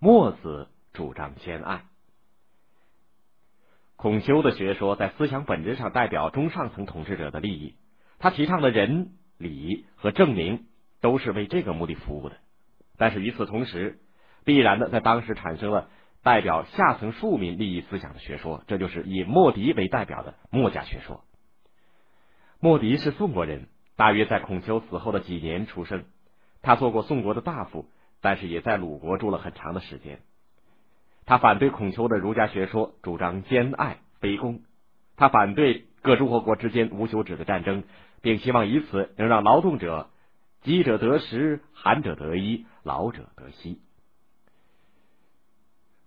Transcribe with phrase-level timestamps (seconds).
[0.00, 1.82] 墨子主张兼爱。
[3.96, 7.74] 孔丘的学说在思想本质上代表中上层统治者的利益，
[8.20, 10.66] 他提倡的仁、礼和正名
[11.00, 12.36] 都是为这个目的服务的。
[12.96, 13.98] 但是与此同时，
[14.44, 15.88] 必然的在当时产生了
[16.22, 21.24] 代表下层庶民利益思想的学说，这就是以墨翟为代表的墨家学说。
[22.60, 26.04] 墨翟是宋国人，大约在孔丘死后的几年出生。
[26.62, 27.88] 他做过宋国的大夫，
[28.20, 30.20] 但是也在鲁国住了很长的时间。
[31.26, 34.62] 他反对孔丘的儒家学说，主张兼爱非攻。
[35.16, 37.84] 他反对各诸侯国之间无休止的战争，
[38.22, 40.10] 并希望以此能让劳动者
[40.62, 43.80] 饥者得食，寒者得衣，老者得息。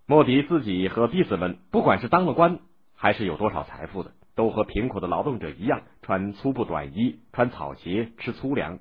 [0.08, 2.60] 莫迪自己和弟子们，不管是当了官，
[2.96, 8.80] 还是有多少财富的，都和贫苦的劳动者一样，穿粗布短衣，穿草鞋，吃粗粮。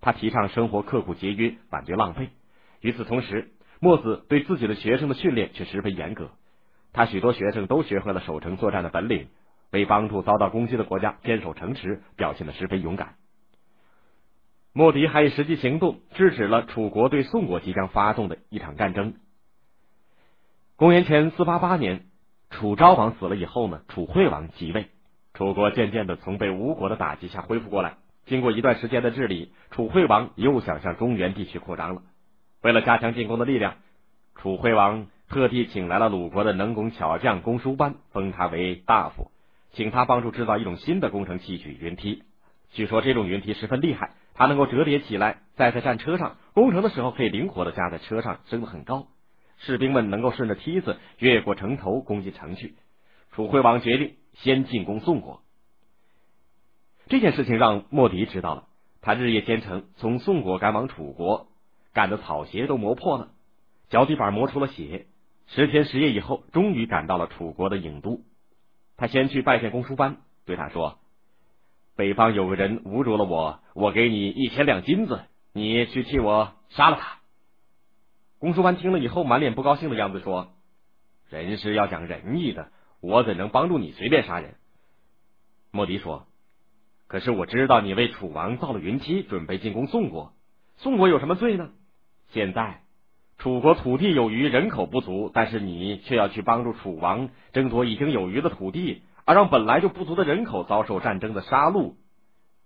[0.00, 2.30] 他提倡生活刻苦节约，反对浪费。
[2.84, 3.48] 与此同时，
[3.80, 6.28] 墨子对自己的学生的训练却十分严格。
[6.92, 9.28] 他许多学生都学会了守城作战的本领，
[9.70, 13.14] 为帮助遭到攻击的国家坚守城池，表现的十分勇敢。
[14.74, 19.14] 莫迪还以实际行动制止了楚国对宋国即将发动的一场战争。
[20.76, 22.04] 公元前四八八年，
[22.50, 24.88] 楚昭王死了以后呢，楚惠王即位，
[25.32, 27.94] 楚国渐渐的从被吴国的打击下恢复过来。
[28.26, 32.02] 经过一段时间的治理，楚惠王又想向中原地区扩张了。
[32.64, 33.76] 为了加强进攻的力量，
[34.36, 39.30] 楚惠王特地请来了鲁国的能工巧匠公叔班，封他为大夫，
[39.74, 42.22] 请他帮助制造一种新的工程器具——云梯。
[42.72, 49.08] 据说这种云梯十分厉害，它能够折叠起来，载在战车上，攻城的时候可以灵活的架在车上，升得很高。
[49.58, 52.76] 士兵们能够顺着梯子越过城头攻进城去。
[53.32, 55.42] 楚惠王决定先进攻宋国。
[57.08, 58.64] 这件事情让莫迪知道了，
[59.02, 61.48] 他日夜兼程从宋国赶往楚国，
[61.94, 63.30] 赶得草鞋都磨破了，
[63.88, 65.06] 脚底板磨出了血。
[65.46, 68.20] 十天十夜以后，终于赶到了楚国的郢都。
[68.96, 70.98] 他先去拜见公叔班，对他说
[71.96, 75.22] ：“北方有个人侮辱了我，我给你一千两金子，
[75.52, 77.18] 你去替我杀了他。”
[78.40, 80.54] 公叔班听了以后，满脸不高兴的样子说
[81.30, 84.56] ：“人是要讲仁义的，我怎能帮助你随便杀人？”
[85.70, 86.26] 莫迪说。
[87.06, 90.32] 可是我知道你为楚王造了云梯，准备进攻宋国。
[90.78, 91.70] 宋国有什么罪呢？
[92.34, 92.80] 现在
[93.38, 101.94] 楚国土地有余，人口不足，但是你却要去帮助楚王争夺已经有余的土地，而让本来就不足的人口遭受战争的杀戮，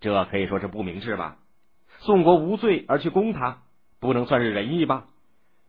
[0.00, 1.36] 这可以说是不明智吧？
[1.98, 3.58] 宋国无罪而去攻他，
[4.00, 5.04] 不能算是仁义吧？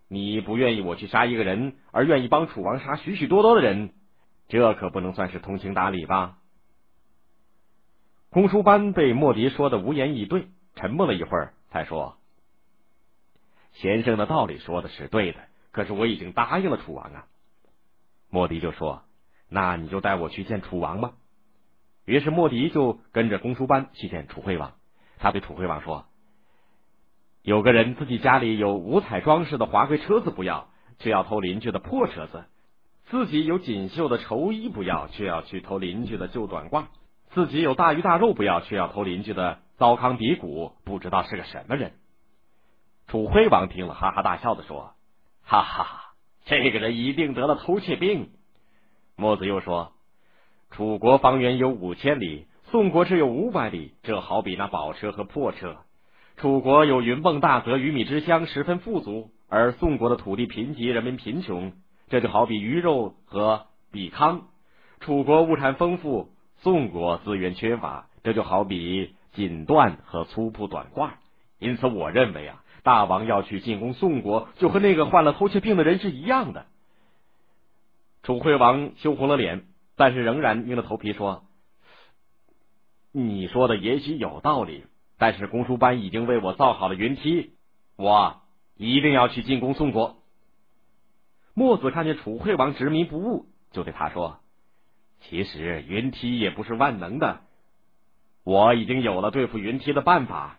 [0.08, 3.92] 你不愿意我去杀一个人，而愿意帮楚王杀许许多多的人，
[4.48, 6.38] 这可不能算是通情达理吧？
[8.30, 12.18] 公叔班被莫迪说的无言以对，沉默了一会儿，才说
[13.82, 15.40] ：“先生的道理说的是对的，
[15.72, 17.26] 可是我已经答应了楚王啊。”
[18.30, 19.04] 莫迪就说
[19.50, 21.14] ：“那你就带我去见楚王吧。”
[22.06, 24.74] 于是莫迪就跟着公叔班去见楚惠王。
[25.18, 26.06] 他对楚惠王说
[27.42, 32.46] ：“有个人自己家里有五彩装饰的华贵车子不要，却要偷邻居的破车子；
[33.06, 36.86] 自己有锦绣的绸衣不要，却要去偷邻居的旧短褂。”
[37.32, 41.94] 自己有大鱼大肉不要，却要偷邻居的糟糠鼻骨，不知道是个什么人。
[43.09, 44.94] 楚惠王听了，哈哈大笑的说
[45.44, 46.14] ：“哈哈，
[46.46, 48.30] 这个人一定得了偷窃病。”
[49.18, 49.94] 墨子又说
[50.70, 55.78] ：“楚国方圆有五千里，宋国只有五百里，这好比那宝车和破车。
[56.38, 61.74] 楚国有云蚌大泽、鱼米之乡，十分富足；而宋国的土地贫瘠，人民贫穷，
[62.09, 64.44] 这就好比鱼肉和比糠。
[65.00, 66.30] 楚国物产丰富。”
[66.62, 71.12] 宋国资源缺乏，这就好比锦缎和粗布短褂。
[71.58, 76.66] 因此，我认为啊，大王要去进攻宋国，就和那个患了偷窃病的人是一样的。
[78.24, 81.44] 楚惠王羞红了脸，但是仍然硬着头皮说
[83.14, 84.88] ：“你说的也许有道理，
[85.20, 87.54] 但是公输班已经为我造好了云梯，
[87.96, 88.42] 我
[88.76, 90.18] 一定要去进攻宋国。”
[91.54, 94.40] 墨子看见楚惠王执迷不悟，就对他说。
[95.22, 97.42] 其实云梯也不是万能的，
[98.44, 100.58] 我已经有了对付云梯的办法。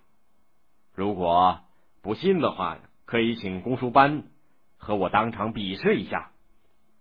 [0.94, 1.62] 如果
[2.02, 4.24] 不信的话，可以请公输班
[4.76, 6.30] 和我当场比试一下。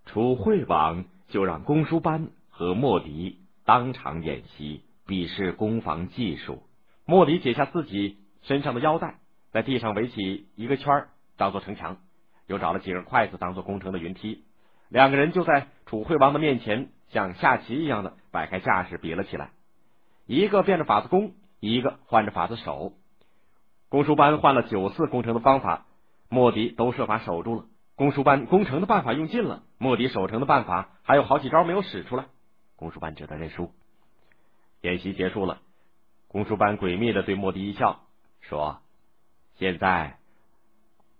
[0.05, 6.63] 楚惠王就让公输班和莫迪当场演习，比试攻防技术。
[7.05, 9.15] 莫迪解下自己身上的腰带，
[9.51, 11.07] 在地上围起一个圈
[11.37, 11.97] 当做城墙，
[12.47, 14.43] 又找了几根筷子当做攻城的云梯。
[14.89, 16.89] 两个人就在楚惠王的面前。
[17.11, 19.49] 像下棋一样的摆开架势比了起来，
[20.27, 22.93] 一个变着法子攻，一个换着法子守。
[23.89, 25.85] 公输班换了九次攻城的方法，
[26.29, 27.65] 莫迪都设法守住了。
[27.95, 32.25] 公输班攻城的办法用尽了，莫迪守城的办法还有好几招没有使出来，
[32.75, 33.71] 公输班只得认输。
[34.81, 35.59] 演习结束了，
[36.27, 38.01] 公输班诡秘的对莫迪一笑，
[38.41, 38.79] 说
[39.57, 40.17] ：“现在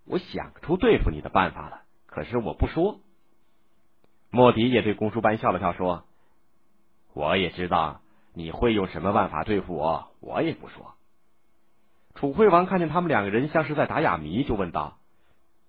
[0.05, 2.99] 我想出对付你的办法了，可是我不说。”
[4.29, 6.05] 莫迪也对公输班笑了笑，说
[7.13, 8.01] ：“我也知道
[8.33, 10.93] 你会用什么办法对付我，我也不说。”
[12.19, 14.97] 楚惠王看见他们两个人像是在打哑谜，就问道：“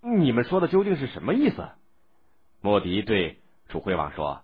[0.03, 1.69] 你们说的究竟是什么意思？”
[2.61, 3.39] 莫迪对
[3.69, 4.41] 楚惠王说：“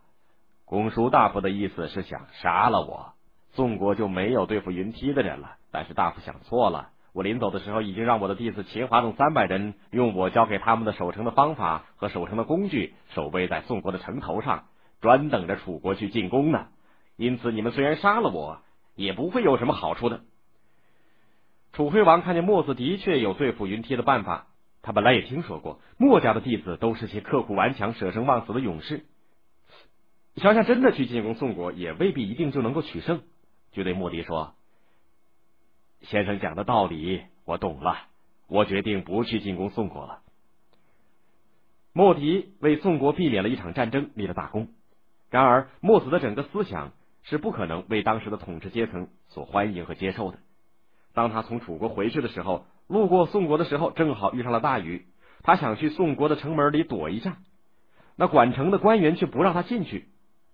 [0.65, 3.15] 公叔大夫的意思是想杀了我，
[3.55, 5.57] 宋国就没有对付云梯的人了。
[5.73, 14.67] 但是大夫想错了，我临走的时候已经让我的弟子秦华等三百人用我教给他们的守城的方法和守城的工具守卫在宋国的城头上，
[15.01, 16.69] 专等着楚国去进攻呢。
[17.17, 18.61] 因此，你们虽然杀了我，
[18.95, 20.21] 也不会有什么好处的。”
[21.77, 24.47] 楚惠王看见墨子的确有对付云梯的办法，
[24.81, 29.05] 他本来也听说过墨家的弟子都是些刻苦顽强、舍生忘死的勇士。
[30.37, 33.21] 想想真的去进攻宋国，也未必一定就能够取胜，
[33.73, 34.55] 就对莫迪说
[36.01, 38.07] ：“先生讲的道理我懂了，
[38.49, 40.21] 我决定不去进攻宋国了。”
[41.93, 44.69] 莫迪为宋国避免了一场战争立了大功。
[45.29, 50.39] 然而，墨子的整个思想是不可能为当时的统治阶层所欢迎和接受的。
[51.17, 55.07] 当他从楚国回去的时候，路过宋国的时候，正好遇上了大雨。
[55.43, 57.39] 他想去宋国的城门里躲一下，
[58.17, 60.09] 那管城的官员却不让他进去。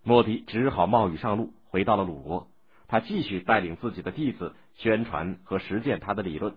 [0.05, 2.47] 莫迪只好冒雨上路，回到了鲁国。
[2.87, 6.55] 他继续带领自己的弟子宣传和实践他的理论。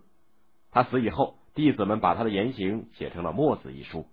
[0.70, 4.06] 他死以后，弟子们把他的言行写成了《墨子》一书。